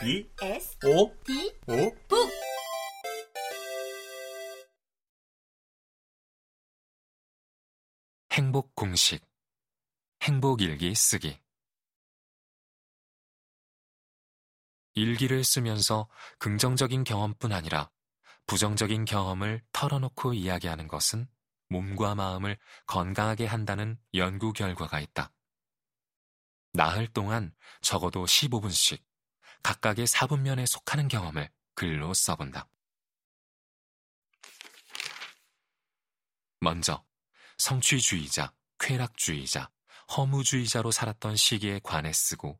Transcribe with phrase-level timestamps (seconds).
[0.00, 2.30] B S O D O 북
[8.30, 9.26] 행복 공식
[10.22, 11.40] 행복 일기 쓰기.
[14.94, 16.08] 일기를 쓰면서
[16.38, 17.90] 긍정적인 경험뿐 아니라
[18.46, 21.26] 부정적인 경험을 털어놓고 이야기하는 것은
[21.70, 22.56] 몸과 마음을
[22.86, 25.32] 건강하게 한다는 연구 결과가 있다.
[26.72, 29.07] 나흘 동안 적어도 15분씩
[29.62, 32.68] 각각의 4분면에 속하는 경험을 글로 써본다.
[36.60, 37.04] 먼저
[37.58, 39.70] 성취주의자, 쾌락주의자,
[40.16, 42.58] 허무주의자로 살았던 시기에 관해 쓰고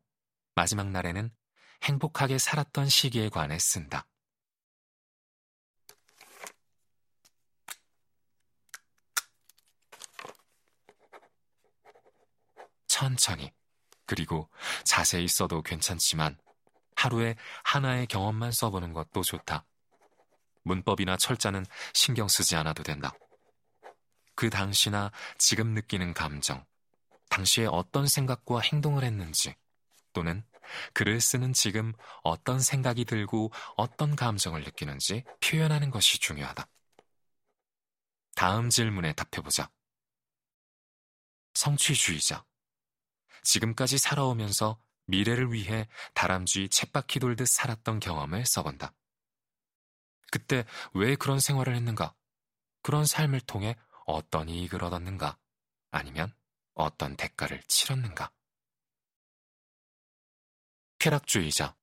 [0.55, 1.31] 마지막 날에는
[1.83, 4.07] 행복하게 살았던 시기에 관해 쓴다.
[12.87, 13.53] 천천히,
[14.05, 14.49] 그리고
[14.83, 16.37] 자세히 써도 괜찮지만
[16.99, 19.65] 하루에 하나의 경험만 써보는 것도 좋다.
[20.63, 23.13] 문법이나 철자는 신경 쓰지 않아도 된다.
[24.35, 26.65] 그 당시나 지금 느끼는 감정,
[27.29, 29.55] 당시에 어떤 생각과 행동을 했는지,
[30.11, 30.43] 또는
[30.93, 36.67] 글을 쓰는 지금 어떤 생각이 들고 어떤 감정을 느끼는지 표현하는 것이 중요하다.
[38.35, 39.69] 다음 질문에 답해보자.
[41.53, 42.43] 성취주의자.
[43.43, 44.77] 지금까지 살아오면서
[45.09, 48.93] 미래를 위해 다람쥐 쳇바퀴 돌듯 살았던 경험을 써본다.
[50.31, 52.13] 그때 왜 그런 생활을 했는가?
[52.83, 55.37] 그런 삶을 통해 어떤 이익을 얻었는가?
[55.91, 56.33] 아니면
[56.75, 58.31] 어떤 대가를 치렀는가?
[60.99, 61.75] 쾌락주의자.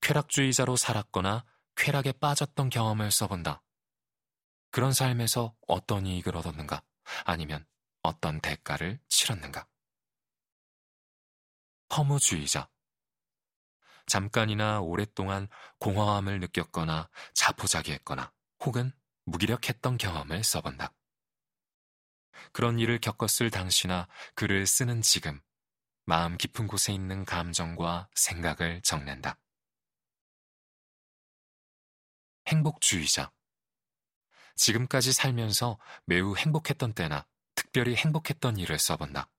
[0.00, 1.44] 쾌락주의자로 살았거나
[1.76, 3.62] 쾌락에 빠졌던 경험을 써본다.
[4.70, 6.82] 그런 삶에서 어떤 이익을 얻었는가?
[7.24, 7.64] 아니면
[8.02, 9.68] 어떤 대가를 치렀는가?
[11.96, 12.68] 허무주의자.
[14.06, 15.48] 잠깐이나 오랫동안
[15.78, 18.32] 공허함을 느꼈거나 자포자기했거나
[18.64, 18.92] 혹은
[19.24, 20.94] 무기력했던 경험을 써본다.
[22.52, 25.40] 그런 일을 겪었을 당시나 글을 쓰는 지금,
[26.04, 29.38] 마음 깊은 곳에 있는 감정과 생각을 적는다.
[32.48, 33.30] 행복주의자.
[34.56, 39.30] 지금까지 살면서 매우 행복했던 때나 특별히 행복했던 일을 써본다.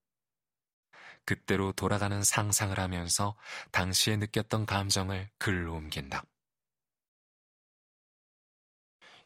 [1.26, 3.36] 그때로 돌아가는 상상을 하면서
[3.72, 6.24] 당시에 느꼈던 감정을 글로 옮긴다.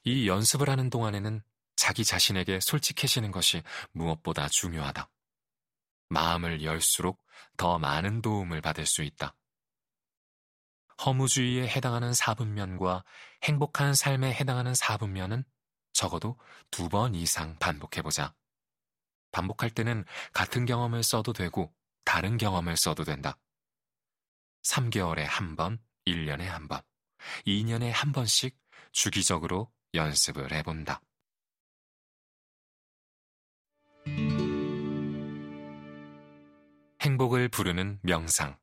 [0.03, 1.41] 이 연습을 하는 동안에는
[1.75, 5.09] 자기 자신에게 솔직해지는 것이 무엇보다 중요하다.
[6.09, 7.21] 마음을 열수록
[7.57, 9.35] 더 많은 도움을 받을 수 있다.
[11.05, 13.03] 허무주의에 해당하는 사분면과
[13.43, 15.43] 행복한 삶에 해당하는 사분면은
[15.93, 16.37] 적어도
[16.71, 18.33] 두 번 이상 반복해보자.
[19.31, 21.73] 반복할 때는 같은 경험을 써도 되고
[22.17, 23.37] 다른 경험을 써도 된다.
[24.63, 26.81] 3개월에 한 번, 1년에 한 번,
[27.45, 28.57] 2년에 한 번씩
[28.91, 30.99] 주기적으로 연습을 해본다.
[37.01, 38.57] 행복을 부르는 명상.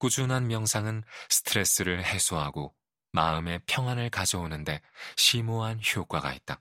[0.00, 2.76] 꾸준한 명상은 스트레스를 해소하고
[3.12, 4.82] 마음의 평안을 가져오는데
[5.16, 6.60] 심오한 효과가 있다.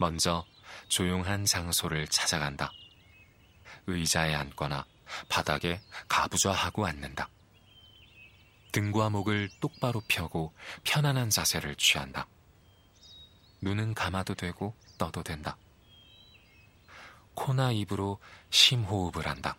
[0.00, 0.46] 먼저
[0.88, 2.72] 조용한 장소를 찾아간다.
[3.86, 4.86] 의자에 앉거나
[5.28, 7.28] 바닥에 가부좌하고 앉는다.
[8.72, 12.26] 등과 목을 똑바로 펴고 편안한 자세를 취한다.
[13.60, 15.58] 눈은 감아도 되고 떠도 된다.
[17.34, 18.18] 코나 입으로
[18.48, 19.58] 심호흡을 한다.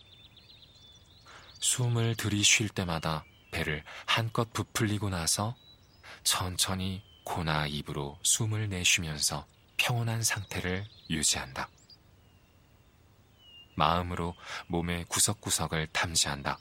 [1.59, 5.55] 숨을 들이쉴 때마다 배를 한껏 부풀리고 나서
[6.23, 9.45] 천천히 코나 입으로 숨을 내쉬면서
[9.81, 11.67] 평온한 상태를 유지한다.
[13.73, 14.35] 마음으로
[14.67, 16.59] 몸의 구석구석을 탐지한다.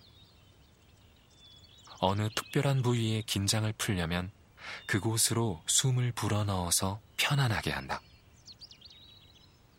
[1.98, 4.30] 어느 특별한 부위에 긴장을 풀려면
[4.86, 8.00] 그곳으로 숨을 불어넣어서 편안하게 한다.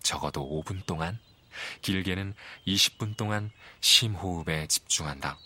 [0.04, 1.20] 적어도 5분 동안,
[1.82, 2.36] 길게는
[2.68, 3.50] 20분 동안
[3.80, 5.40] 심호흡에 집중한다.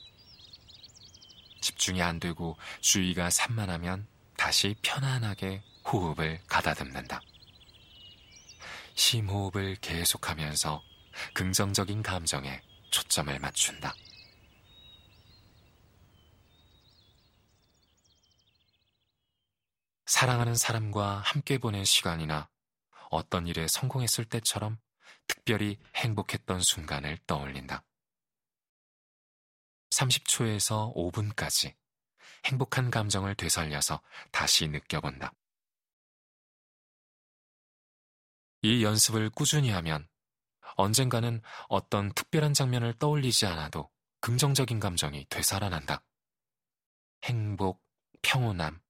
[1.62, 4.06] 집중이 안 되고 주의가 산만하면
[4.36, 7.22] 다시 편안하게 호흡을 가다듬는다.
[8.96, 10.84] 심호흡을 계속하면서
[11.34, 12.62] 긍정적인 감정에
[12.92, 13.94] 초점을 맞춘다.
[20.06, 22.50] 사랑하는 사람과 함께 보낸 시간이나
[23.10, 24.78] 어떤 일에 성공했을 때처럼
[25.28, 27.84] 특별히 행복했던 순간을 떠올린다.
[29.90, 31.74] 30초에서 5분까지
[32.46, 34.02] 행복한 감정을 되살려서
[34.32, 35.34] 다시 느껴본다.
[38.66, 40.08] 이 연습을 꾸준히 하면
[40.76, 41.40] 언젠가는
[41.70, 43.92] 어떤 특별한 장면을 떠올리지 않아도
[44.22, 46.04] 긍정적인 감정이 되살아난다.
[47.26, 47.84] 행복,
[48.24, 48.82] 평온함,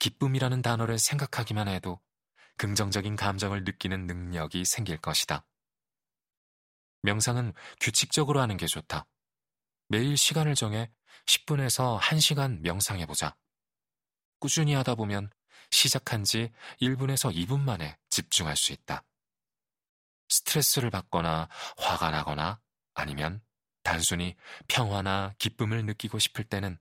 [0.00, 1.98] 기쁨이라는 단어를 생각하기만 해도
[2.58, 5.46] 긍정적인 감정을 느끼는 능력이 생길 것이다.
[7.00, 9.06] 명상은 규칙적으로 하는 게 좋다.
[9.88, 10.90] 매일 시간을 정해
[11.24, 13.34] 10분에서 1시간 명상해보자.
[14.40, 15.30] 꾸준히 하다 보면
[15.70, 16.52] 시작한 지
[16.82, 19.02] 1분에서 2분 만에 집중할 수 있다.
[20.32, 22.60] 스트레스를 받거나 화가 나거나
[22.94, 23.42] 아니면
[23.82, 24.36] 단순히
[24.68, 26.78] 평화나 기쁨을 느끼고 싶을 때는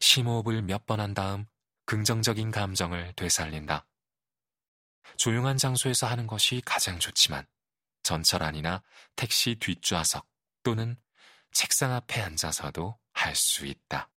[0.00, 1.46] 심호흡을 몇 번 한 다음
[1.86, 3.86] 긍정적인 감정을 되살린다.
[5.16, 7.46] 조용한 장소에서 하는 것이 가장 좋지만
[8.02, 8.82] 전철 안이나
[9.16, 10.28] 택시 뒷좌석
[10.62, 10.96] 또는
[11.52, 14.11] 책상 앞에 앉아서도 할 수 있다.